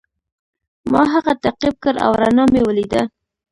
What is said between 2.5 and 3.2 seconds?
مې ولیده.